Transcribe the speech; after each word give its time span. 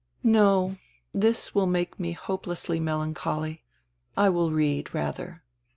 "No, 0.23 0.77
this 1.13 1.53
will 1.53 1.67
make 1.67 1.99
me 1.99 2.13
hopelessly 2.13 2.79
melancholy; 2.79 3.61
I 4.17 4.29
will 4.29 4.49
read, 4.51 4.95
rather." 4.95 5.43